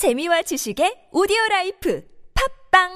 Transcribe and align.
재미와 0.00 0.40
지식의 0.40 1.12
오디오 1.12 1.36
라이프 1.50 2.00
팝빵 2.72 2.88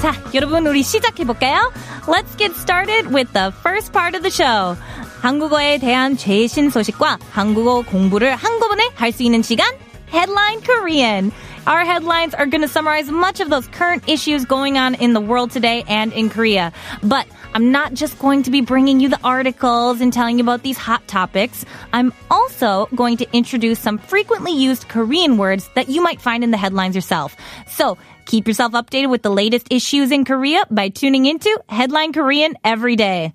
자, 0.00 0.14
여러분 0.34 0.68
우리 0.68 0.84
시작해 0.84 1.24
볼까요? 1.24 1.72
Let's 2.06 2.38
get 2.38 2.54
started 2.54 3.12
with 3.12 3.32
the 3.32 3.50
first 3.58 3.90
part 3.92 4.16
of 4.16 4.22
the 4.22 4.30
show. 4.30 4.80
한국어에 5.20 5.78
대한 5.78 6.16
최신 6.16 6.70
소식과 6.70 7.18
한국어 7.32 7.82
공부를 7.82 8.36
한꺼번에 8.36 8.88
할 8.94 9.10
수 9.10 9.24
있는 9.24 9.42
시간 9.42 9.66
Headline 10.12 10.62
Korean. 10.62 11.32
Our 11.68 11.84
headlines 11.84 12.32
are 12.32 12.46
going 12.46 12.62
to 12.62 12.68
summarize 12.68 13.10
much 13.10 13.40
of 13.40 13.50
those 13.50 13.66
current 13.66 14.08
issues 14.08 14.46
going 14.46 14.78
on 14.78 14.94
in 14.94 15.12
the 15.12 15.20
world 15.20 15.50
today 15.50 15.84
and 15.86 16.14
in 16.14 16.30
Korea. 16.30 16.72
But 17.02 17.26
I'm 17.52 17.70
not 17.70 17.92
just 17.92 18.18
going 18.18 18.44
to 18.44 18.50
be 18.50 18.62
bringing 18.62 19.00
you 19.00 19.10
the 19.10 19.20
articles 19.22 20.00
and 20.00 20.10
telling 20.10 20.38
you 20.38 20.44
about 20.44 20.62
these 20.62 20.78
hot 20.78 21.06
topics. 21.06 21.66
I'm 21.92 22.14
also 22.30 22.88
going 22.96 23.18
to 23.18 23.26
introduce 23.36 23.78
some 23.80 23.98
frequently 23.98 24.52
used 24.52 24.88
Korean 24.88 25.36
words 25.36 25.68
that 25.74 25.90
you 25.90 26.00
might 26.00 26.22
find 26.22 26.42
in 26.42 26.52
the 26.52 26.56
headlines 26.56 26.94
yourself. 26.94 27.36
So 27.66 27.98
keep 28.24 28.48
yourself 28.48 28.72
updated 28.72 29.10
with 29.10 29.20
the 29.20 29.30
latest 29.30 29.66
issues 29.70 30.10
in 30.10 30.24
Korea 30.24 30.62
by 30.70 30.88
tuning 30.88 31.26
into 31.26 31.54
Headline 31.68 32.14
Korean 32.14 32.56
every 32.64 32.96
day. 32.96 33.34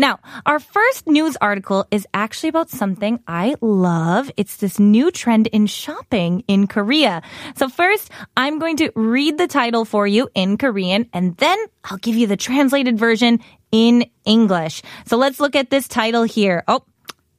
Now, 0.00 0.20
our 0.44 0.60
first 0.60 1.06
news 1.08 1.36
article 1.40 1.86
is 1.90 2.06
actually 2.12 2.50
about 2.50 2.68
something 2.68 3.18
I 3.26 3.56
love. 3.62 4.30
It's 4.36 4.56
this 4.56 4.78
new 4.78 5.10
trend 5.10 5.46
in 5.48 5.66
shopping 5.66 6.44
in 6.48 6.66
Korea. 6.66 7.22
So 7.56 7.68
first, 7.68 8.10
I'm 8.36 8.58
going 8.58 8.76
to 8.78 8.92
read 8.94 9.38
the 9.38 9.48
title 9.48 9.86
for 9.86 10.06
you 10.06 10.28
in 10.34 10.58
Korean 10.58 11.08
and 11.14 11.36
then 11.38 11.56
I'll 11.84 11.96
give 11.96 12.14
you 12.14 12.26
the 12.26 12.36
translated 12.36 12.98
version 12.98 13.40
in 13.72 14.04
English. 14.26 14.82
So 15.06 15.16
let's 15.16 15.40
look 15.40 15.56
at 15.56 15.70
this 15.70 15.88
title 15.88 16.24
here. 16.24 16.62
Oh, 16.68 16.84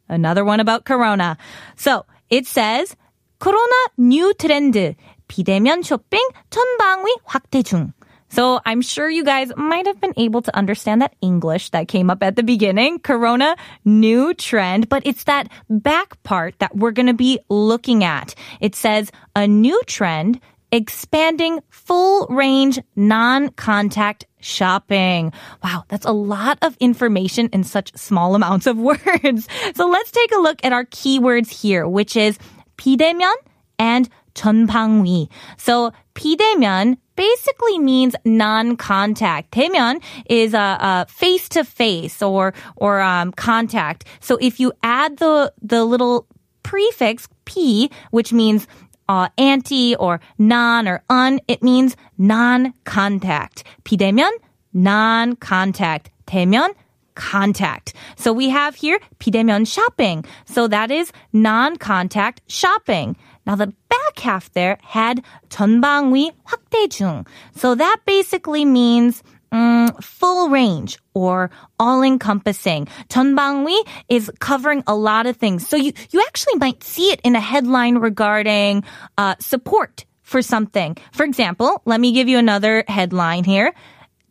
another 0.10 0.44
one 0.44 0.60
about 0.60 0.84
Corona. 0.84 1.38
So 1.76 2.06
it 2.30 2.48
says, 2.48 2.96
코로나 3.40 3.76
뉴 4.00 4.34
트렌드. 4.34 4.96
비대면 5.28 5.84
쇼핑 5.84 6.20
천방위 6.50 7.14
확대 7.26 7.62
중. 7.62 7.94
So 8.32 8.60
I'm 8.66 8.82
sure 8.82 9.10
you 9.10 9.24
guys 9.24 9.52
might 9.56 9.88
have 9.88 10.02
been 10.02 10.14
able 10.18 10.42
to 10.42 10.56
understand 10.56 11.02
that 11.02 11.16
English 11.22 11.70
that 11.72 11.88
came 11.88 12.10
up 12.10 12.22
at 12.22 12.36
the 12.36 12.44
beginning. 12.44 13.00
Corona, 13.00 13.56
new 13.86 14.34
trend, 14.34 14.90
but 14.90 15.06
it's 15.06 15.24
that 15.26 15.48
back 15.70 16.22
part 16.24 16.60
that 16.60 16.76
we're 16.76 16.92
going 16.92 17.08
to 17.08 17.14
be 17.14 17.40
looking 17.50 18.04
at. 18.04 18.36
It 18.60 18.76
says 18.76 19.12
a 19.36 19.48
new 19.48 19.82
trend 19.88 20.42
expanding 20.72 21.62
full 21.70 22.28
range 22.28 22.80
non-contact 22.96 24.26
shopping. 24.42 25.32
Wow, 25.64 25.86
that's 25.88 26.06
a 26.06 26.12
lot 26.12 26.58
of 26.62 26.76
information 26.80 27.50
in 27.54 27.64
such 27.64 27.96
small 27.96 28.36
amounts 28.36 28.68
of 28.68 28.78
words. 28.78 29.48
So 29.76 29.88
let's 29.88 30.12
take 30.12 30.32
a 30.34 30.40
look 30.40 30.60
at 30.66 30.74
our 30.74 30.86
keywords 30.86 31.50
here, 31.50 31.88
which 31.88 32.16
is 32.18 32.38
비대면 32.78 33.34
and 33.82 34.10
전방위. 34.36 35.30
So 35.58 35.92
비대면 36.14 36.98
basically 37.16 37.80
means 37.80 38.16
non-contact. 38.24 39.52
대면 39.52 40.02
is 40.30 40.54
a, 40.54 41.06
face 41.10 41.50
to 41.50 41.64
face 41.64 42.22
or 42.22 42.54
or 42.76 43.02
um, 43.02 43.32
contact. 43.32 44.06
So 44.20 44.38
if 44.40 44.60
you 44.60 44.72
add 44.84 45.18
the 45.18 45.52
the 45.62 45.84
little 45.84 46.28
prefix 46.64 47.28
p, 47.46 47.90
which 48.12 48.32
means 48.32 48.68
uh, 49.10 49.30
anti 49.38 49.96
or 49.96 50.20
non 50.38 50.88
or 50.88 51.02
un, 51.10 51.40
it 51.48 51.64
means 51.64 51.96
non-contact. 52.18 53.64
비대면 53.84 54.30
non-contact. 54.74 56.12
대면 56.28 56.74
contact. 57.16 57.94
So 58.18 58.32
we 58.32 58.50
have 58.50 58.76
here 58.76 59.00
비대면 59.20 59.66
shopping. 59.66 60.26
So 60.46 60.68
that 60.68 60.92
is 60.92 61.12
non-contact 61.34 62.42
shopping. 62.48 63.16
Now 63.46 63.56
the 63.56 63.74
back 63.90 64.20
half 64.20 64.52
there 64.54 64.78
had 64.82 65.24
전방위 65.50 66.32
확대 66.46 66.88
중. 66.88 67.26
So 67.56 67.76
that 67.76 67.98
basically 68.06 68.66
means 68.66 69.24
um, 69.52 69.94
full 70.02 70.50
range 70.50 71.00
or 71.14 71.50
all 71.80 72.04
encompassing. 72.04 72.88
전방위 73.10 73.76
is 74.10 74.32
covering 74.40 74.84
a 74.88 74.96
lot 74.96 75.26
of 75.26 75.38
things. 75.38 75.68
So 75.68 75.78
you, 75.78 75.94
you 76.12 76.22
actually 76.28 76.56
might 76.56 76.84
see 76.84 77.12
it 77.12 77.22
in 77.24 77.36
a 77.36 77.40
headline 77.40 77.98
regarding 77.98 78.84
uh, 79.18 79.36
support 79.40 80.06
for 80.22 80.42
something. 80.42 80.98
For 81.14 81.24
example, 81.24 81.82
let 81.86 82.02
me 82.02 82.12
give 82.12 82.28
you 82.28 82.38
another 82.38 82.84
headline 82.88 83.46
here. 83.46 83.74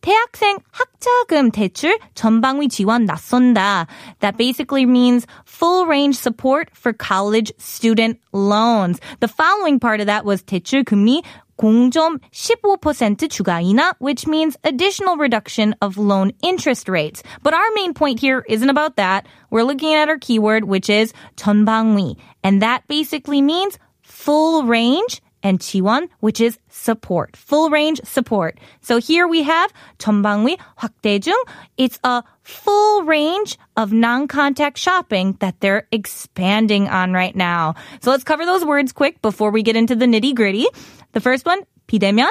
대학생 0.01 0.59
학자금 0.71 1.51
대출 1.51 1.99
전방위 2.15 2.69
지원 2.69 3.07
나선다. 3.07 3.89
That 4.21 4.37
basically 4.37 4.87
means 4.87 5.27
full 5.45 5.87
range 5.87 6.17
support 6.17 6.71
for 6.73 6.93
college 6.93 7.53
student 7.59 8.21
loans. 8.33 9.01
The 9.19 9.27
following 9.27 9.81
part 9.81 10.01
of 10.01 10.07
that 10.07 10.25
was 10.25 10.45
대출 10.45 10.85
금리 10.85 11.25
0.15% 11.59 13.29
추가 13.31 13.61
인하, 13.61 13.95
which 13.99 14.27
means 14.29 14.57
additional 14.63 15.17
reduction 15.17 15.75
of 15.81 15.99
loan 15.99 16.31
interest 16.43 16.89
rates. 16.89 17.23
But 17.43 17.55
our 17.55 17.71
main 17.75 17.95
point 17.95 18.21
here 18.21 18.45
isn't 18.49 18.71
about 18.71 18.97
that. 18.97 19.27
We're 19.51 19.65
looking 19.65 19.95
at 19.95 20.09
our 20.09 20.19
keyword, 20.19 20.65
which 20.65 20.91
is 20.91 21.13
전방위. 21.37 22.17
And 22.45 22.63
that 22.63 22.87
basically 22.87 23.43
means 23.43 23.79
full 24.03 24.65
range 24.65 25.21
and 25.43 25.61
지원, 25.61 26.09
which 26.21 26.41
is 26.41 26.59
support, 26.69 27.37
full 27.37 27.71
range 27.71 28.01
support. 28.05 28.59
So 28.81 28.99
here 28.99 29.29
we 29.29 29.45
have 29.45 29.73
전방위 29.99 30.59
확대 30.77 31.21
중. 31.21 31.37
It's 31.77 32.01
a 32.03 32.25
full 32.43 33.05
range 33.05 33.57
of 33.77 33.93
non-contact 33.93 34.77
shopping 34.77 35.37
that 35.41 35.61
they're 35.61 35.87
expanding 35.93 36.89
on 36.89 37.13
right 37.13 37.37
now. 37.37 37.75
So 38.01 38.11
let's 38.11 38.25
cover 38.25 38.45
those 38.45 38.65
words 38.65 38.93
quick 38.93 39.23
before 39.23 39.51
we 39.51 39.63
get 39.63 39.77
into 39.77 39.95
the 39.95 40.07
nitty 40.07 40.35
gritty. 40.35 40.67
The 41.13 41.21
first 41.21 41.47
one, 41.47 41.63
비대면, 41.87 42.31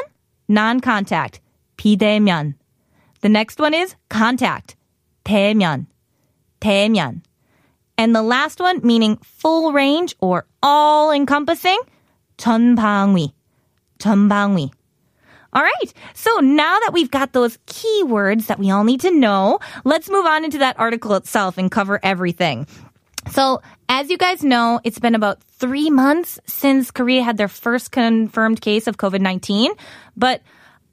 non-contact, 0.49 1.39
비대면. 1.77 2.55
The 3.21 3.29
next 3.29 3.59
one 3.59 3.73
is 3.73 3.95
contact, 4.09 4.75
대면, 5.23 5.87
대면. 6.59 7.21
And 7.97 8.13
the 8.13 8.21
last 8.21 8.59
one, 8.59 8.81
meaning 8.83 9.17
full 9.23 9.71
range 9.71 10.15
or 10.19 10.45
all 10.61 11.11
encompassing, 11.11 11.79
전방위. 12.39 13.33
전방위. 13.99 14.71
All 15.53 15.63
right. 15.63 15.93
So 16.13 16.39
now 16.39 16.77
that 16.79 16.91
we've 16.91 17.09
got 17.09 17.31
those 17.31 17.57
keywords 17.65 18.47
that 18.47 18.59
we 18.59 18.71
all 18.71 18.83
need 18.83 19.01
to 19.01 19.11
know, 19.11 19.59
let's 19.85 20.09
move 20.09 20.25
on 20.25 20.43
into 20.43 20.57
that 20.57 20.77
article 20.77 21.15
itself 21.15 21.57
and 21.57 21.71
cover 21.71 21.99
everything. 22.03 22.67
So, 23.31 23.61
as 23.89 24.09
you 24.09 24.17
guys 24.17 24.43
know, 24.43 24.79
it's 24.83 24.99
been 24.99 25.15
about 25.15 25.41
three 25.43 25.89
months 25.89 26.39
since 26.45 26.91
Korea 26.91 27.23
had 27.23 27.37
their 27.37 27.47
first 27.47 27.91
confirmed 27.91 28.61
case 28.61 28.85
of 28.85 28.97
COVID-19, 28.97 29.69
but 30.15 30.41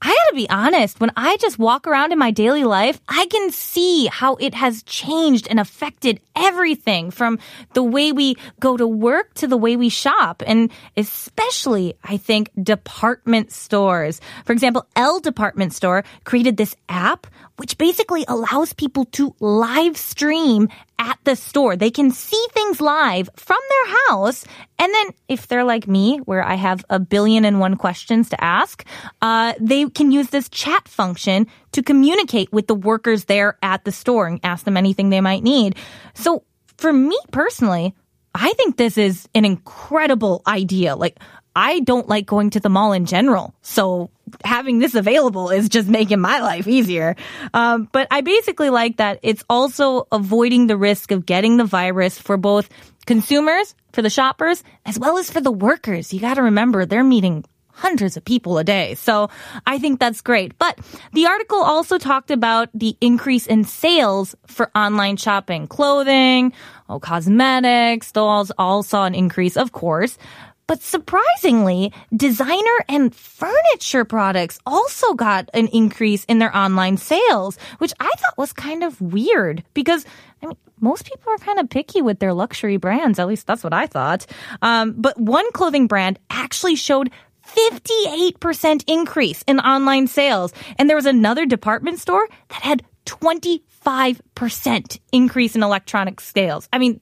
I 0.02 0.09
gotta 0.09 0.35
be 0.35 0.50
honest, 0.50 1.00
when 1.00 1.12
I 1.16 1.38
just 1.38 1.58
walk 1.58 1.88
around 1.88 2.12
in 2.12 2.19
my 2.19 2.31
daily 2.31 2.63
life, 2.63 3.00
I 3.08 3.25
can 3.28 3.52
see 3.52 4.08
how 4.08 4.35
it 4.35 4.53
has 4.53 4.84
changed 4.84 5.47
and 5.50 5.59
affected 5.59 6.19
everything 6.35 7.09
from 7.09 7.40
the 7.74 7.84
way 7.84 8.12
we 8.12 8.36
go 8.59 8.78
to 8.78 8.88
work 8.88 9.34
to 9.36 9.47
the 9.47 9.57
way 9.57 9.75
we 9.75 9.90
shop. 9.90 10.44
And 10.46 10.72
especially, 10.96 11.96
I 12.03 12.18
think, 12.18 12.52
department 12.62 13.52
stores. 13.52 14.22
For 14.46 14.53
example, 14.53 14.86
L 14.96 15.19
Department 15.19 15.74
Store 15.74 16.03
created 16.24 16.57
this 16.57 16.75
app 16.90 17.28
which 17.57 17.78
basically 17.78 18.24
allows 18.28 18.72
people 18.74 19.06
to 19.06 19.36
live 19.40 19.97
stream 19.97 20.69
at 21.00 21.19
the 21.25 21.36
store. 21.36 21.75
They 21.75 21.91
can 21.91 22.12
see 22.12 22.44
things 22.52 22.80
live 22.80 23.30
from 23.36 23.57
their 23.69 23.96
house. 24.07 24.46
And 24.80 24.94
then 24.94 25.07
if 25.28 25.47
they're 25.47 25.63
like 25.63 25.88
me, 25.88 26.19
where 26.19 26.44
I 26.44 26.56
have 26.56 26.86
a 26.90 27.00
billion 27.00 27.46
and 27.46 27.59
one 27.59 27.75
questions 27.75 28.30
to 28.30 28.44
ask, 28.44 28.86
uh, 29.22 29.53
they 29.59 29.87
can 29.90 30.12
use 30.12 30.30
this 30.30 30.50
chat 30.50 30.88
function 30.88 31.48
to 31.72 31.84
communicate 31.84 32.52
with 32.52 32.68
the 32.68 32.75
workers 32.75 33.25
there 33.25 33.57
at 33.62 33.86
the 33.86 33.92
store 33.92 34.28
and 34.28 34.39
ask 34.44 34.66
them 34.66 34.78
anything 34.78 35.10
they 35.10 35.22
might 35.22 35.44
need. 35.44 35.75
So 36.13 36.44
for 36.78 36.92
me 36.94 37.18
personally, 37.31 37.95
I 38.34 38.54
think 38.54 38.78
this 38.78 38.98
is 38.98 39.28
an 39.34 39.45
incredible 39.45 40.44
idea. 40.45 40.95
Like, 40.95 41.19
I 41.56 41.80
don't 41.80 42.07
like 42.07 42.28
going 42.28 42.51
to 42.51 42.60
the 42.60 42.69
mall 42.69 42.94
in 42.94 43.07
general. 43.07 43.56
So 43.63 44.12
having 44.44 44.78
this 44.78 44.94
available 44.94 45.50
is 45.50 45.69
just 45.69 45.88
making 45.88 46.19
my 46.19 46.39
life 46.39 46.68
easier. 46.68 47.16
Um, 47.51 47.89
but 47.92 48.07
I 48.12 48.22
basically 48.22 48.69
like 48.69 48.98
that 48.98 49.19
it's 49.24 49.44
also 49.50 50.07
avoiding 50.12 50.68
the 50.68 50.78
risk 50.78 51.12
of 51.12 51.25
getting 51.25 51.57
the 51.57 51.66
virus 51.66 52.19
for 52.19 52.38
both 52.38 52.69
consumers, 53.07 53.74
for 53.92 54.04
the 54.04 54.10
shoppers, 54.12 54.63
as 54.86 55.00
well 55.00 55.18
as 55.18 55.31
for 55.31 55.42
the 55.42 55.51
workers. 55.51 56.13
You 56.13 56.19
got 56.19 56.36
to 56.36 56.44
remember 56.44 56.86
they're 56.86 57.04
meeting 57.04 57.44
hundreds 57.77 58.18
of 58.18 58.25
people 58.25 58.57
a 58.57 58.63
day. 58.63 58.95
So 58.95 59.29
I 59.65 59.77
think 59.77 60.00
that's 60.00 60.21
great. 60.21 60.57
But 60.57 60.79
the 61.13 61.27
article 61.27 61.59
also 61.59 61.97
talked 61.97 62.31
about 62.31 62.69
the 62.74 62.97
increase 63.00 63.45
in 63.45 63.63
sales 63.63 64.35
for 64.47 64.71
online 64.75 65.18
shopping, 65.18 65.68
clothing, 65.68 66.53
oh, 66.89 67.00
cosmetics, 67.00 68.12
those 68.12 68.51
all 68.57 68.81
saw 68.81 69.06
an 69.06 69.13
increase, 69.13 69.56
of 69.56 69.71
course. 69.71 70.18
But 70.65 70.81
surprisingly, 70.81 71.94
designer 72.13 72.77
and 72.89 73.15
furniture 73.15 74.03
products 74.03 74.59
also 74.65 75.13
got 75.13 75.50
an 75.53 75.68
increase 75.68 76.25
in 76.25 76.39
their 76.39 76.56
online 76.56 76.97
sales, 76.97 77.57
which 77.77 77.94
I 78.01 78.12
thought 78.18 78.38
was 78.38 78.51
kind 78.51 78.83
of 78.83 79.00
weird 79.00 79.63
because, 79.74 80.06
I 80.44 80.47
mean, 80.47 80.57
most 80.81 81.06
people 81.06 81.31
are 81.31 81.38
kind 81.38 81.59
of 81.59 81.69
picky 81.69 82.01
with 82.01 82.19
their 82.19 82.33
luxury 82.33 82.75
brands. 82.75 83.18
At 83.18 83.27
least 83.27 83.47
that's 83.47 83.63
what 83.63 83.74
I 83.74 83.88
thought. 83.88 84.25
Um, 84.62 84.94
but 84.97 85.18
one 85.18 85.50
clothing 85.53 85.88
brand 85.88 86.19
actually 86.29 86.75
showed 86.75 87.12
58% 87.48 88.84
increase 88.88 89.44
in 89.48 89.60
online 89.60 90.08
sales. 90.08 90.54
And 90.78 90.90
there 90.90 90.98
was 90.98 91.06
another 91.06 91.46
department 91.46 92.00
store 92.00 92.28
that 92.50 92.62
had 92.62 92.84
25% 93.06 95.00
increase 95.12 95.56
in 95.56 95.64
electronic 95.64 96.20
sales. 96.20 96.68
I 96.72 96.78
mean, 96.78 97.00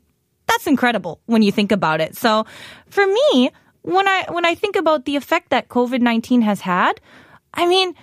that's 0.47 0.67
incredible 0.67 1.19
when 1.25 1.41
you 1.41 1.51
think 1.51 1.71
about 1.71 2.01
it. 2.01 2.15
So 2.15 2.45
for 2.87 3.05
me, 3.05 3.51
when 3.81 4.07
I 4.07 4.25
when 4.29 4.45
I 4.45 4.55
think 4.55 4.75
about 4.75 5.05
the 5.05 5.15
effect 5.15 5.49
that 5.49 5.69
COVID-19 5.69 6.43
has 6.43 6.61
had, 6.61 6.99
I 7.53 7.67
mean, 7.67 7.93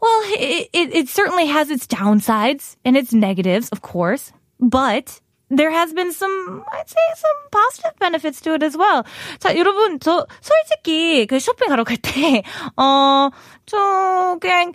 well, 0.00 0.22
it, 0.26 0.68
it, 0.72 0.94
it 0.94 1.08
certainly 1.08 1.46
has 1.46 1.70
its 1.70 1.86
downsides 1.86 2.76
and 2.84 2.96
its 2.96 3.12
negatives, 3.12 3.68
of 3.70 3.82
course, 3.82 4.32
but 4.60 5.20
there 5.50 5.70
has 5.70 5.92
been 5.92 6.12
some, 6.12 6.64
I'd 6.72 6.88
say 6.88 7.00
some 7.16 7.50
positive 7.50 7.98
benefits 7.98 8.40
to 8.42 8.54
it 8.54 8.62
as 8.62 8.76
well. 8.76 9.04
자, 9.38 9.56
여러분, 9.56 9.98
저 10.00 10.26
솔직히 10.40 11.26
그 11.26 11.38
쇼핑하러 11.38 11.84
갈 11.84 11.96
때, 11.98 12.42
어, 12.76 13.30
저 13.66 14.38
그냥 14.40 14.72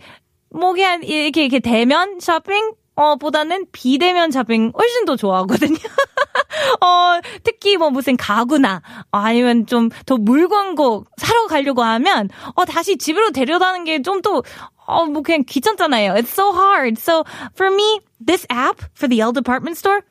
뭐 0.51 0.73
그냥 0.73 1.03
이렇게 1.03 1.43
이렇게 1.45 1.59
대면 1.59 2.19
쇼핑 2.19 2.73
어, 2.95 3.15
보다는 3.15 3.65
비대면 3.71 4.31
쇼핑 4.31 4.71
훨씬 4.77 5.05
더 5.05 5.15
좋아하거든요. 5.15 5.77
어, 6.81 7.19
특히 7.43 7.77
뭐 7.77 7.89
무슨 7.91 8.17
가구나 8.17 8.81
아니면 9.11 9.65
좀 9.65 9.89
더 10.05 10.17
물건고 10.17 11.05
사러 11.17 11.47
가려고 11.47 11.83
하면 11.83 12.29
어, 12.55 12.65
다시 12.65 12.97
집으로 12.97 13.31
데려다는 13.31 13.85
게 13.85 14.01
좀 14.01 14.21
또 14.21 14.43
어, 14.85 15.05
뭐 15.05 15.21
그냥 15.21 15.43
귀찮잖아요. 15.47 16.13
It's 16.15 16.29
so 16.29 16.51
hard. 16.51 16.97
So 16.99 17.23
for 17.55 17.71
me, 17.73 18.01
this 18.19 18.45
app 18.49 18.81
for 18.95 19.07
the 19.07 19.21
L 19.21 19.31
department 19.31 19.77
store 19.77 20.01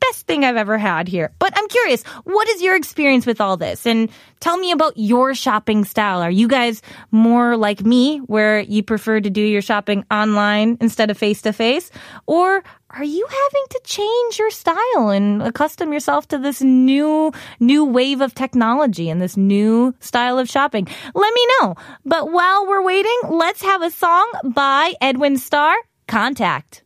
best 0.00 0.26
thing 0.26 0.44
I've 0.44 0.56
ever 0.56 0.78
had 0.78 1.08
here. 1.08 1.32
But 1.38 1.52
I'm 1.56 1.68
curious, 1.68 2.02
what 2.24 2.48
is 2.48 2.62
your 2.62 2.76
experience 2.76 3.26
with 3.26 3.40
all 3.40 3.56
this? 3.56 3.86
And 3.86 4.10
tell 4.40 4.56
me 4.56 4.72
about 4.72 4.94
your 4.96 5.34
shopping 5.34 5.84
style. 5.84 6.20
Are 6.20 6.30
you 6.30 6.48
guys 6.48 6.82
more 7.10 7.56
like 7.56 7.84
me, 7.84 8.18
where 8.18 8.60
you 8.60 8.82
prefer 8.82 9.20
to 9.20 9.30
do 9.30 9.40
your 9.40 9.62
shopping 9.62 10.04
online 10.10 10.78
instead 10.80 11.10
of 11.10 11.18
face 11.18 11.42
to 11.42 11.52
face? 11.52 11.90
Or 12.26 12.62
are 12.90 13.04
you 13.04 13.26
having 13.28 13.64
to 13.70 13.80
change 13.84 14.38
your 14.38 14.50
style 14.50 15.10
and 15.10 15.42
accustom 15.42 15.92
yourself 15.92 16.28
to 16.28 16.38
this 16.38 16.62
new, 16.62 17.32
new 17.60 17.84
wave 17.84 18.20
of 18.20 18.34
technology 18.34 19.10
and 19.10 19.20
this 19.20 19.36
new 19.36 19.94
style 20.00 20.38
of 20.38 20.48
shopping? 20.48 20.86
Let 21.14 21.34
me 21.34 21.46
know. 21.60 21.74
But 22.04 22.32
while 22.32 22.66
we're 22.66 22.82
waiting, 22.82 23.18
let's 23.28 23.62
have 23.62 23.82
a 23.82 23.90
song 23.90 24.30
by 24.44 24.94
Edwin 25.00 25.36
Starr, 25.36 25.76
Contact. 26.06 26.84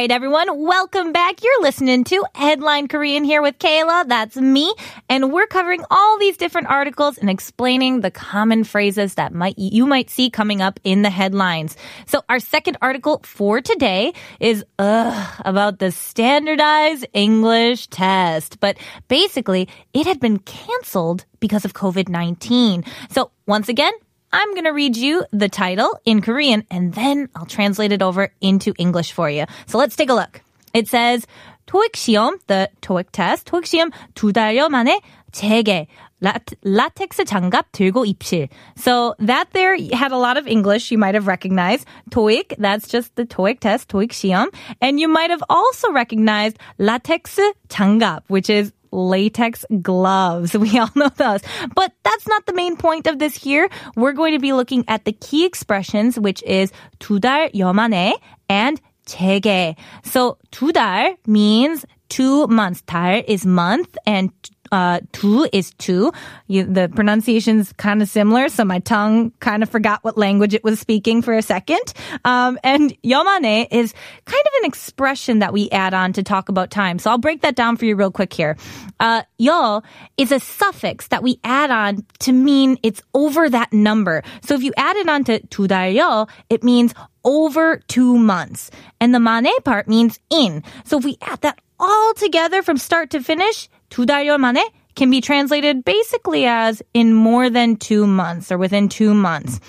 Right, 0.00 0.10
everyone, 0.10 0.64
welcome 0.64 1.12
back. 1.12 1.42
You're 1.42 1.60
listening 1.60 2.04
to 2.04 2.24
Headline 2.34 2.88
Korean 2.88 3.22
here 3.22 3.42
with 3.42 3.58
Kayla. 3.58 4.08
That's 4.08 4.34
me. 4.34 4.72
And 5.10 5.30
we're 5.30 5.46
covering 5.46 5.84
all 5.90 6.18
these 6.18 6.38
different 6.38 6.68
articles 6.68 7.18
and 7.18 7.28
explaining 7.28 8.00
the 8.00 8.10
common 8.10 8.64
phrases 8.64 9.16
that 9.16 9.34
might, 9.34 9.58
you 9.58 9.84
might 9.84 10.08
see 10.08 10.30
coming 10.30 10.62
up 10.62 10.80
in 10.84 11.02
the 11.02 11.10
headlines. 11.10 11.76
So 12.06 12.22
our 12.30 12.38
second 12.38 12.78
article 12.80 13.20
for 13.24 13.60
today 13.60 14.14
is, 14.40 14.64
about 14.78 15.78
the 15.80 15.90
standardized 15.90 17.06
English 17.12 17.88
test. 17.88 18.58
But 18.58 18.78
basically, 19.08 19.68
it 19.92 20.06
had 20.06 20.18
been 20.18 20.38
canceled 20.38 21.26
because 21.40 21.66
of 21.66 21.74
COVID-19. 21.74 22.88
So 23.10 23.32
once 23.46 23.68
again, 23.68 23.92
I'm 24.31 24.51
going 24.53 24.65
to 24.65 24.71
read 24.71 24.97
you 24.97 25.25
the 25.31 25.47
title 25.47 25.97
in 26.03 26.21
Korean 26.21 26.65
and 26.69 26.93
then 26.93 27.29
I'll 27.35 27.45
translate 27.45 27.91
it 27.91 28.01
over 28.01 28.33
into 28.41 28.73
English 28.77 29.13
for 29.13 29.29
you. 29.29 29.45
So 29.67 29.77
let's 29.77 29.95
take 29.95 30.09
a 30.09 30.13
look. 30.13 30.41
It 30.73 30.89
says 30.89 31.25
토익 31.67 31.93
시험, 31.93 32.33
the 32.47 32.69
TOEIC 32.81 33.11
test, 33.11 33.45
토익 33.45 33.65
시험 33.65 33.91
두 34.13 34.33
달여 34.33 34.69
만에 34.69 34.99
재개. 35.31 35.87
라텍스 36.21 37.25
장갑 37.25 37.71
들고 37.71 38.05
입실. 38.05 38.49
So 38.75 39.15
that 39.19 39.51
there 39.53 39.77
had 39.93 40.11
a 40.11 40.17
lot 40.17 40.37
of 40.37 40.47
English 40.47 40.91
you 40.91 40.97
might 40.97 41.13
have 41.13 41.27
recognized. 41.27 41.85
TOEIC, 42.09 42.55
that's 42.57 42.87
just 42.87 43.15
the 43.15 43.25
TOEIC 43.25 43.59
test, 43.59 43.89
TOEIC 43.89 44.11
시험. 44.11 44.47
And 44.81 44.99
you 44.99 45.07
might 45.07 45.29
have 45.29 45.43
also 45.49 45.91
recognized 45.91 46.57
라텍스 46.79 47.53
장갑, 47.69 48.23
which 48.27 48.49
is 48.49 48.71
latex 48.91 49.65
gloves. 49.81 50.55
We 50.57 50.77
all 50.79 50.89
know 50.95 51.09
those. 51.09 51.41
But 51.75 51.91
that's 52.03 52.27
not 52.27 52.45
the 52.45 52.53
main 52.53 52.77
point 52.77 53.07
of 53.07 53.19
this 53.19 53.35
here. 53.35 53.69
We're 53.95 54.13
going 54.13 54.33
to 54.33 54.39
be 54.39 54.53
looking 54.53 54.85
at 54.87 55.05
the 55.05 55.11
key 55.11 55.45
expressions, 55.45 56.17
which 56.19 56.41
is 56.43 56.71
두달 56.99 57.53
여만에 57.53 58.13
and 58.49 58.79
재개. 59.05 59.75
So 60.03 60.37
두달 60.51 61.17
means 61.27 61.85
two 62.09 62.47
months. 62.47 62.81
달 62.87 63.23
is 63.27 63.45
month 63.45 63.97
and 64.05 64.31
uh, 64.71 64.99
두 65.11 65.47
is 65.53 65.71
two. 65.77 66.11
You, 66.47 66.63
the 66.65 66.89
pronunciation's 66.89 67.71
kind 67.73 68.01
of 68.01 68.09
similar, 68.09 68.49
so 68.49 68.65
my 68.65 68.79
tongue 68.79 69.31
kind 69.39 69.63
of 69.63 69.69
forgot 69.69 70.03
what 70.03 70.17
language 70.17 70.53
it 70.53 70.63
was 70.63 70.79
speaking 70.79 71.21
for 71.21 71.33
a 71.33 71.41
second. 71.41 71.93
Um, 72.23 72.59
and 72.63 72.95
yomane 73.03 73.67
is 73.71 73.93
kind 74.25 74.43
of 74.45 74.53
an 74.61 74.65
expression 74.65 75.39
that 75.39 75.53
we 75.53 75.69
add 75.69 75.93
on 75.93 76.13
to 76.13 76.23
talk 76.23 76.49
about 76.49 76.71
time. 76.71 76.99
So 76.99 77.09
I'll 77.11 77.17
break 77.17 77.41
that 77.41 77.55
down 77.55 77.77
for 77.77 77.85
you 77.85 77.95
real 77.95 78.11
quick 78.11 78.33
here. 78.33 78.57
Uh, 78.99 79.23
yo 79.37 79.81
is 80.17 80.31
a 80.31 80.39
suffix 80.39 81.07
that 81.09 81.23
we 81.23 81.39
add 81.43 81.71
on 81.71 82.05
to 82.19 82.31
mean 82.31 82.77
it's 82.83 83.01
over 83.13 83.49
that 83.49 83.71
number. 83.71 84.23
So 84.41 84.55
if 84.55 84.63
you 84.63 84.73
add 84.77 84.95
it 84.95 85.07
on 85.07 85.23
to 85.25 85.39
두 85.47 85.67
달여, 85.67 86.29
it 86.49 86.63
means 86.63 86.93
over 87.23 87.77
two 87.87 88.17
months. 88.17 88.71
And 89.01 89.13
the 89.13 89.19
mane 89.19 89.59
part 89.63 89.87
means 89.87 90.19
in. 90.29 90.63
So 90.85 90.97
if 90.97 91.03
we 91.03 91.17
add 91.21 91.41
that 91.41 91.59
all 91.80 92.14
together 92.14 92.62
from 92.62 92.76
start 92.76 93.10
to 93.10 93.20
finish, 93.20 93.68
두 93.90 94.06
달여 94.06 94.36
만에 94.38 94.62
can 94.94 95.10
be 95.10 95.20
translated 95.20 95.84
basically 95.84 96.46
as 96.46 96.82
in 96.92 97.14
more 97.14 97.48
than 97.48 97.76
two 97.76 98.06
months 98.06 98.52
or 98.52 98.58
within 98.58 98.88
two 98.88 99.14
months. 99.14 99.60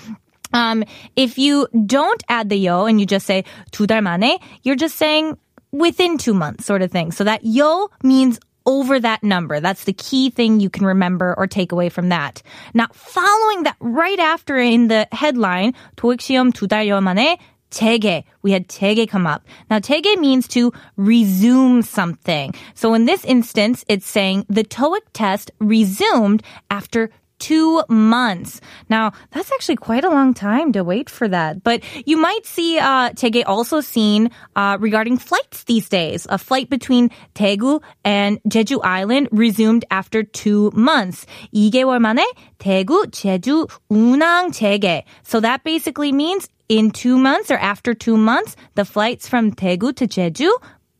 Um, 0.52 0.84
if 1.16 1.38
you 1.38 1.66
don't 1.86 2.22
add 2.28 2.50
the 2.50 2.56
yo 2.56 2.84
and 2.84 3.00
you 3.00 3.06
just 3.06 3.26
say 3.26 3.44
두 3.72 3.86
달 3.86 4.02
만에, 4.02 4.38
you're 4.62 4.76
just 4.76 4.96
saying 4.96 5.38
within 5.72 6.18
two 6.18 6.34
months 6.34 6.66
sort 6.66 6.82
of 6.82 6.90
thing. 6.92 7.12
So 7.12 7.24
that 7.24 7.44
yo 7.44 7.88
means 8.02 8.38
over 8.66 9.00
that 9.00 9.24
number. 9.24 9.58
That's 9.58 9.84
the 9.84 9.92
key 9.92 10.30
thing 10.30 10.60
you 10.60 10.70
can 10.70 10.86
remember 10.86 11.34
or 11.36 11.46
take 11.46 11.72
away 11.72 11.88
from 11.88 12.10
that. 12.10 12.42
Now, 12.74 12.86
following 12.92 13.64
that 13.64 13.76
right 13.80 14.20
after 14.20 14.56
in 14.58 14.88
the 14.88 15.08
headline, 15.10 15.72
토익시험 15.96 16.52
두 16.52 16.68
달여 16.68 17.02
만에 17.02 17.38
재개. 17.71 18.23
We 18.41 18.51
had 18.51 18.67
재개 18.67 19.07
come 19.07 19.27
up. 19.27 19.45
Now, 19.69 19.79
재개 19.79 20.17
means 20.17 20.47
to 20.49 20.71
resume 20.95 21.81
something. 21.81 22.53
So 22.73 22.93
in 22.93 23.05
this 23.05 23.25
instance, 23.25 23.83
it's 23.87 24.07
saying 24.07 24.45
the 24.49 24.63
TOEIC 24.63 25.01
test 25.13 25.51
resumed 25.59 26.43
after 26.69 27.09
two 27.41 27.83
months. 27.89 28.61
Now, 28.89 29.11
that's 29.31 29.51
actually 29.51 29.77
quite 29.77 30.03
a 30.03 30.09
long 30.09 30.33
time 30.33 30.71
to 30.73 30.83
wait 30.83 31.09
for 31.09 31.27
that. 31.27 31.63
But 31.63 31.83
you 32.05 32.17
might 32.17 32.45
see 32.45 32.79
uh, 32.79 33.11
Taege 33.11 33.43
also 33.45 33.81
seen 33.81 34.31
uh, 34.55 34.77
regarding 34.79 35.17
flights 35.17 35.63
these 35.63 35.89
days. 35.89 36.25
A 36.29 36.37
flight 36.37 36.69
between 36.69 37.09
Daegu 37.35 37.81
and 38.03 38.41
Jeju 38.43 38.79
Island 38.83 39.29
resumed 39.31 39.85
after 39.91 40.23
two 40.23 40.71
months. 40.73 41.25
2개월 41.53 41.99
만에 41.99 42.23
대구, 42.59 43.05
제주 43.11 43.67
운항 43.89 44.51
재개. 44.51 45.03
So 45.23 45.39
that 45.39 45.63
basically 45.63 46.11
means 46.11 46.49
in 46.69 46.91
two 46.91 47.17
months 47.17 47.49
or 47.51 47.57
after 47.57 47.93
two 47.93 48.17
months, 48.17 48.55
the 48.75 48.85
flights 48.85 49.27
from 49.27 49.51
Daegu 49.53 49.95
to 49.95 50.07
Jeju 50.07 50.51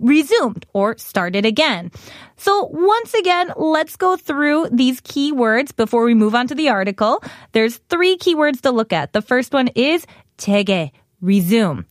resumed 0.02 0.66
or 0.74 0.98
started 0.98 1.46
again. 1.46 1.92
So 2.38 2.70
once 2.72 3.14
again, 3.14 3.52
let's 3.56 3.96
go 3.96 4.16
through 4.16 4.70
these 4.72 5.02
keywords 5.02 5.76
before 5.76 6.04
we 6.04 6.14
move 6.14 6.36
on 6.36 6.48
to 6.48 6.56
the 6.56 6.70
article. 6.70 7.24
There's 7.52 7.78
three 7.90 8.18
keywords 8.18 8.62
to 8.62 8.72
look 8.72 8.94
at. 8.94 9.14
The 9.14 9.22
first 9.22 9.54
one 9.54 9.70
is 9.70 10.06
재개, 10.38 10.92
resume. 11.22 11.86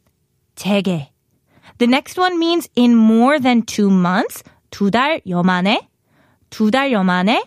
재개. 0.56 1.08
The 1.78 1.86
next 1.86 2.16
one 2.16 2.38
means 2.38 2.68
in 2.76 2.94
more 2.94 3.38
than 3.38 3.62
two 3.62 3.90
months. 3.90 4.42
두 4.70 4.90
달여 4.90 5.44
만에. 5.44 5.78
두 6.50 6.70
달여 6.70 7.04
만에. 7.04 7.40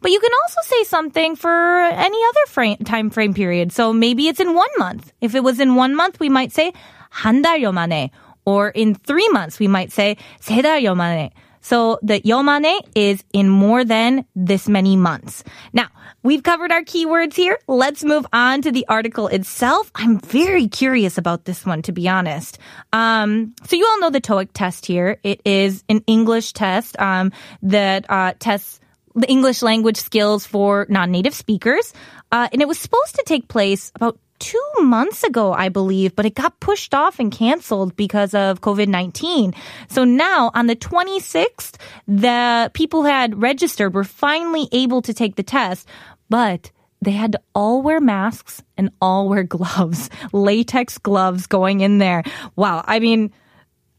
But 0.00 0.12
you 0.12 0.20
can 0.20 0.30
also 0.44 0.60
say 0.62 0.84
something 0.84 1.34
for 1.34 1.50
any 1.50 2.18
other 2.28 2.46
frame, 2.46 2.76
time 2.84 3.10
frame 3.10 3.34
period. 3.34 3.72
So 3.72 3.92
maybe 3.92 4.28
it's 4.28 4.38
in 4.38 4.54
one 4.54 4.70
month. 4.78 5.12
If 5.20 5.34
it 5.34 5.42
was 5.42 5.58
in 5.58 5.74
one 5.74 5.96
month, 5.96 6.20
we 6.20 6.28
might 6.28 6.52
say 6.52 6.72
한 7.10 7.42
달여 7.42 7.72
만에 7.72 8.10
or 8.44 8.70
in 8.70 8.94
three 8.94 9.28
months, 9.28 9.58
we 9.58 9.68
might 9.68 9.92
say 9.92 10.16
세 10.40 10.62
달여 10.62 10.94
만에. 10.94 11.30
So 11.60 11.98
the 12.02 12.20
yomane 12.20 12.80
is 12.94 13.22
in 13.32 13.48
more 13.48 13.84
than 13.84 14.24
this 14.34 14.68
many 14.68 14.96
months. 14.96 15.44
Now, 15.72 15.88
we've 16.22 16.42
covered 16.42 16.72
our 16.72 16.82
keywords 16.82 17.34
here. 17.34 17.58
Let's 17.66 18.04
move 18.04 18.26
on 18.32 18.62
to 18.62 18.72
the 18.72 18.86
article 18.88 19.28
itself. 19.28 19.90
I'm 19.94 20.18
very 20.18 20.68
curious 20.68 21.18
about 21.18 21.44
this 21.44 21.66
one, 21.66 21.82
to 21.82 21.92
be 21.92 22.08
honest. 22.08 22.58
Um, 22.92 23.54
so 23.66 23.76
you 23.76 23.86
all 23.86 24.00
know 24.00 24.10
the 24.10 24.20
TOEIC 24.20 24.48
test 24.54 24.86
here. 24.86 25.18
It 25.22 25.42
is 25.44 25.84
an 25.88 26.02
English 26.06 26.52
test 26.52 26.98
um, 26.98 27.32
that 27.62 28.06
uh, 28.08 28.32
tests 28.38 28.80
the 29.14 29.28
English 29.28 29.62
language 29.62 29.98
skills 29.98 30.46
for 30.46 30.86
non-native 30.88 31.34
speakers. 31.34 31.92
Uh, 32.30 32.48
and 32.52 32.62
it 32.62 32.68
was 32.68 32.78
supposed 32.78 33.16
to 33.16 33.24
take 33.26 33.48
place 33.48 33.90
about 33.94 34.18
two 34.43 34.71
months 34.81 35.23
ago, 35.23 35.53
I 35.53 35.69
believe, 35.69 36.17
but 36.17 36.25
it 36.25 36.35
got 36.35 36.59
pushed 36.59 36.93
off 36.93 37.17
and 37.17 37.31
canceled 37.31 37.95
because 37.95 38.33
of 38.33 38.59
COVID-19. 38.59 39.55
So 39.87 40.03
now 40.03 40.51
on 40.53 40.67
the 40.67 40.75
26th, 40.75 41.77
the 42.09 42.69
people 42.73 43.03
who 43.03 43.07
had 43.07 43.41
registered 43.41 43.93
were 43.93 44.03
finally 44.03 44.67
able 44.73 45.01
to 45.03 45.13
take 45.13 45.37
the 45.37 45.43
test, 45.43 45.87
but 46.29 46.71
they 47.01 47.11
had 47.11 47.31
to 47.31 47.41
all 47.55 47.81
wear 47.81 48.01
masks 48.01 48.61
and 48.77 48.91
all 49.01 49.29
wear 49.29 49.43
gloves, 49.57 50.09
latex 50.33 50.97
gloves 50.97 51.47
going 51.47 51.79
in 51.79 51.99
there. 51.99 52.23
Wow. 52.57 52.83
I 52.85 52.99
mean, 52.99 53.31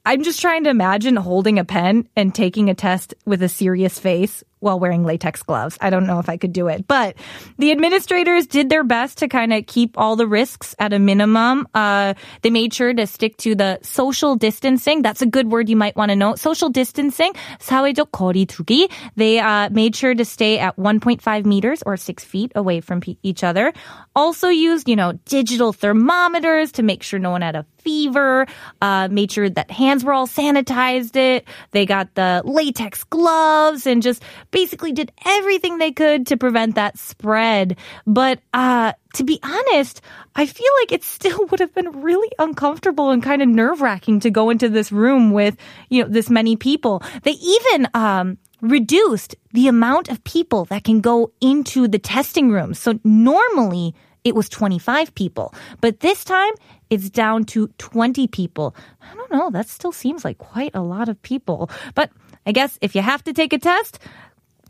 I'm 0.05 0.23
just 0.23 0.43
trying 0.43 0.65
to 0.65 0.71
imagine 0.71 1.17
holding 1.17 1.59
a 1.59 1.65
pen 1.65 2.07
and 2.15 2.35
taking 2.35 2.69
a 2.69 2.75
test 2.75 3.15
with 3.25 3.43
a 3.43 3.49
serious 3.49 3.99
face 3.99 4.45
while 4.60 4.80
wearing 4.80 5.04
latex 5.04 5.42
gloves. 5.44 5.78
I 5.82 5.90
don't 5.90 6.06
know 6.06 6.20
if 6.20 6.30
I 6.30 6.38
could 6.38 6.52
do 6.52 6.68
it, 6.68 6.88
but 6.88 7.16
the 7.58 7.72
administrators 7.72 8.48
did 8.48 8.70
their 8.70 8.84
best 8.84 9.20
to 9.20 9.28
kind 9.28 9.54
of 9.54 9.66
keep 9.68 9.98
all 9.98 10.16
the 10.16 10.28
risks 10.28 10.76
at 10.80 10.94
a 10.94 11.00
minimum. 11.00 11.68
Uh, 11.74 12.14
they 12.42 12.50
made 12.50 12.74
sure 12.74 12.94
to 12.94 13.08
stick 13.08 13.38
to 13.38 13.56
the 13.56 13.80
social 13.82 14.36
distancing. 14.36 15.02
That's 15.02 15.22
a 15.22 15.26
good 15.26 15.52
word 15.52 15.70
you 15.70 15.76
might 15.76 15.96
want 15.96 16.10
to 16.10 16.16
know. 16.16 16.36
Social 16.36 16.70
distancing, 16.70 17.34
사회적 17.60 18.12
거리두기. 18.12 18.92
They 19.16 19.40
uh, 19.40 19.70
made 19.70 19.96
sure 19.96 20.14
to 20.14 20.26
stay 20.26 20.60
at 20.60 20.76
1.5 20.78 21.46
meters 21.46 21.82
or 21.86 21.96
six 21.96 22.24
feet 22.24 22.52
away 22.56 22.82
from 22.82 23.02
each 23.24 23.44
other. 23.44 23.74
Also 24.16 24.50
used, 24.50 24.90
you 24.90 24.96
know, 24.96 25.14
digital 25.26 25.72
thermometers 25.72 26.74
to 26.74 26.84
make 26.84 27.04
sure 27.04 27.20
no 27.20 27.32
one 27.32 27.42
had 27.42 27.56
a 27.56 27.66
fever. 27.78 28.46
Uh, 28.82 29.08
made 29.10 29.32
sure 29.32 29.50
that 29.50 29.72
hands 29.72 30.04
were 30.04 30.14
all 30.14 30.28
sanitized. 30.28 31.16
It. 31.16 31.46
They 31.72 31.86
got 31.86 32.14
the 32.16 32.42
latex 32.46 33.04
gloves 33.06 33.88
and 33.88 34.02
just 34.04 34.24
basically 34.55 34.93
did 34.93 35.11
everything 35.27 35.79
they 35.79 35.91
could 35.91 36.29
to 36.29 36.37
prevent 36.37 36.77
that 36.77 36.97
spread. 36.97 37.77
But 38.07 38.39
uh, 38.55 38.93
to 39.15 39.25
be 39.25 39.41
honest, 39.43 40.01
I 40.37 40.47
feel 40.47 40.71
like 40.83 40.93
it 40.93 41.03
still 41.03 41.45
would 41.51 41.61
have 41.61 41.75
been 41.75 42.03
really 42.03 42.31
uncomfortable 42.39 43.11
and 43.11 43.23
kind 43.23 43.43
of 43.43 43.49
nerve 43.49 43.83
wracking 43.83 44.21
to 44.21 44.31
go 44.31 44.51
into 44.51 44.69
this 44.69 44.93
room 44.93 45.33
with, 45.33 45.57
you 45.91 46.03
know, 46.03 46.09
this 46.09 46.31
many 46.31 46.55
people. 46.57 47.03
They 47.25 47.33
even, 47.33 47.89
um, 47.93 48.39
reduced 48.61 49.35
the 49.53 49.69
amount 49.69 50.09
of 50.09 50.25
people 50.25 50.65
that 50.67 50.85
can 50.85 51.03
go 51.03 51.31
into 51.41 51.87
the 51.87 51.99
testing 51.99 52.51
room. 52.51 52.73
So 52.73 52.99
normally 53.05 53.95
it 54.23 54.35
was 54.35 54.49
25 54.49 55.15
people, 55.15 55.53
but 55.83 56.01
this 56.01 56.25
time 56.25 56.53
it's 56.89 57.11
down 57.11 57.45
to 57.45 57.69
20 57.77 58.27
people. 58.29 58.75
I 59.03 59.15
don't 59.15 59.33
know. 59.33 59.51
That 59.51 59.69
still 59.69 59.93
seems 59.93 60.25
like 60.25 60.39
quite 60.39 60.75
a 60.75 60.81
lot 60.81 61.11
of 61.11 61.21
people, 61.21 61.69
but 61.95 62.11
I 62.47 62.53
guess 62.53 62.79
if 62.81 62.95
you 62.95 63.03
have 63.03 63.23
to 63.25 63.35
take 63.35 63.53
a 63.53 63.59
test, 63.59 63.99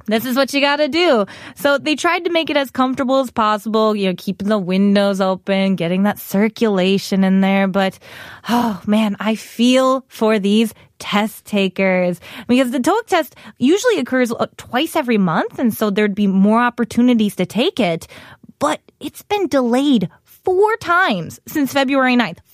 this 0.07 0.25
is 0.25 0.37
what 0.37 0.53
you 0.53 0.61
gotta 0.61 0.89
do. 0.89 1.27
So 1.57 1.79
they 1.79 1.97
tried 1.97 2.25
to 2.25 2.31
make 2.31 2.51
it 2.51 2.57
as 2.57 2.71
comfortable 2.71 3.21
as 3.21 3.31
possible, 3.31 3.97
you 3.97 4.09
know, 4.09 4.15
keeping 4.17 4.49
the 4.49 4.59
windows 4.59 5.21
open, 5.21 5.77
getting 5.77 6.03
that 6.03 6.19
circulation 6.19 7.25
in 7.25 7.41
there. 7.41 7.69
But, 7.69 7.99
oh 8.49 8.83
man, 8.87 9.17
I 9.21 9.35
feel 9.35 10.05
for 10.09 10.39
these 10.39 10.75
test 10.99 11.45
takers 11.45 12.21
because 12.49 12.71
the 12.71 12.79
TOEIC 12.79 13.07
test 13.07 13.37
usually 13.59 13.99
occurs 13.99 14.33
uh, 14.33 14.47
twice 14.57 14.97
every 14.97 15.19
month. 15.19 15.59
And 15.59 15.73
so 15.73 15.91
there'd 15.91 16.15
be 16.15 16.27
more 16.27 16.61
opportunities 16.61 17.37
to 17.37 17.47
take 17.47 17.81
it. 17.81 18.07
But 18.59 18.81
it's 19.01 19.23
been 19.23 19.49
delayed 19.49 20.09
four 20.23 20.77
times 20.77 21.41
since 21.47 21.73
February 21.73 22.17
9th 22.17 22.39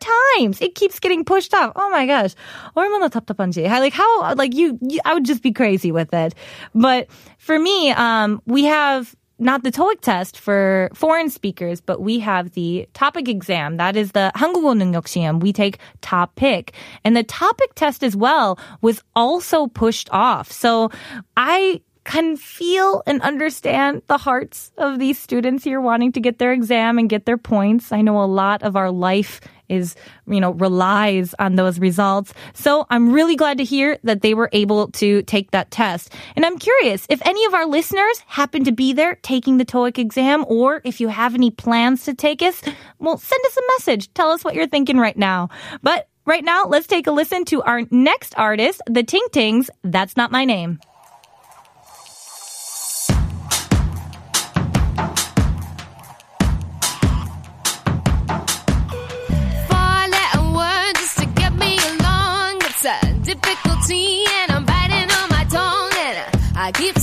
times. 0.00 0.60
It 0.60 0.74
keeps 0.74 1.00
getting 1.00 1.24
pushed 1.24 1.54
off. 1.54 1.72
Oh 1.76 1.90
my 1.90 2.06
gosh. 2.06 2.34
얼마나 2.76 3.08
답답한지. 3.08 3.66
I, 3.68 3.80
like 3.80 3.92
how, 3.92 4.34
like 4.34 4.54
you, 4.54 4.78
you, 4.82 5.00
I 5.04 5.14
would 5.14 5.24
just 5.24 5.42
be 5.42 5.52
crazy 5.52 5.92
with 5.92 6.12
it. 6.12 6.34
But 6.74 7.08
for 7.38 7.58
me, 7.58 7.90
um, 7.92 8.40
we 8.46 8.64
have 8.64 9.14
not 9.38 9.62
the 9.62 9.70
TOEIC 9.70 10.00
test 10.00 10.38
for 10.38 10.88
foreign 10.94 11.28
speakers, 11.28 11.80
but 11.80 12.00
we 12.00 12.18
have 12.20 12.52
the 12.52 12.88
TOPIK 12.94 13.28
exam. 13.28 13.76
That 13.76 13.96
is 13.96 14.12
the 14.12 14.32
한국어 14.34 14.74
능력 14.74 15.04
시험. 15.04 15.40
We 15.40 15.52
take 15.52 15.78
TOPIK. 16.00 16.70
And 17.04 17.16
the 17.16 17.24
TOPIK 17.24 17.74
test 17.74 18.02
as 18.02 18.16
well 18.16 18.58
was 18.80 19.02
also 19.14 19.66
pushed 19.66 20.08
off. 20.10 20.50
So 20.50 20.90
I 21.36 21.82
can 22.04 22.36
feel 22.36 23.02
and 23.06 23.20
understand 23.20 24.00
the 24.06 24.16
hearts 24.16 24.70
of 24.78 24.98
these 24.98 25.18
students 25.18 25.64
here 25.64 25.80
wanting 25.80 26.12
to 26.12 26.20
get 26.20 26.38
their 26.38 26.52
exam 26.52 26.98
and 26.98 27.10
get 27.10 27.26
their 27.26 27.36
points. 27.36 27.92
I 27.92 28.00
know 28.00 28.22
a 28.22 28.30
lot 28.30 28.62
of 28.62 28.76
our 28.76 28.90
life 28.90 29.40
is, 29.68 29.94
you 30.26 30.40
know, 30.40 30.52
relies 30.52 31.34
on 31.38 31.56
those 31.56 31.78
results. 31.78 32.32
So 32.54 32.86
I'm 32.90 33.12
really 33.12 33.36
glad 33.36 33.58
to 33.58 33.64
hear 33.64 33.98
that 34.04 34.22
they 34.22 34.34
were 34.34 34.48
able 34.52 34.88
to 34.92 35.22
take 35.22 35.50
that 35.50 35.70
test. 35.70 36.12
And 36.34 36.44
I'm 36.44 36.58
curious 36.58 37.06
if 37.08 37.20
any 37.24 37.44
of 37.46 37.54
our 37.54 37.66
listeners 37.66 38.18
happen 38.26 38.64
to 38.64 38.72
be 38.72 38.92
there 38.92 39.16
taking 39.22 39.58
the 39.58 39.64
TOEIC 39.64 39.98
exam 39.98 40.44
or 40.48 40.80
if 40.84 41.00
you 41.00 41.08
have 41.08 41.34
any 41.34 41.50
plans 41.50 42.04
to 42.04 42.14
take 42.14 42.42
it, 42.42 42.60
well, 42.98 43.18
send 43.18 43.44
us 43.46 43.56
a 43.56 43.62
message. 43.74 44.12
Tell 44.14 44.30
us 44.30 44.44
what 44.44 44.54
you're 44.54 44.66
thinking 44.66 44.98
right 44.98 45.16
now. 45.16 45.48
But 45.82 46.08
right 46.24 46.44
now, 46.44 46.64
let's 46.66 46.86
take 46.86 47.06
a 47.06 47.12
listen 47.12 47.44
to 47.46 47.62
our 47.62 47.82
next 47.90 48.34
artist, 48.36 48.80
the 48.86 49.02
Ting 49.02 49.26
Tings. 49.32 49.70
That's 49.82 50.16
not 50.16 50.30
my 50.30 50.44
name. 50.44 50.80
aquí 66.66 66.95